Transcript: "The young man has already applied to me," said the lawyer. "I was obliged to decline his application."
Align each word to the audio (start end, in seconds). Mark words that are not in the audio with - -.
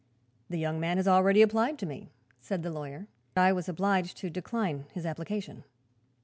"The 0.49 0.57
young 0.57 0.79
man 0.79 0.97
has 0.97 1.07
already 1.07 1.43
applied 1.43 1.77
to 1.77 1.85
me," 1.85 2.09
said 2.39 2.63
the 2.63 2.71
lawyer. 2.71 3.05
"I 3.35 3.53
was 3.53 3.69
obliged 3.69 4.17
to 4.17 4.31
decline 4.31 4.85
his 4.93 5.05
application." 5.05 5.63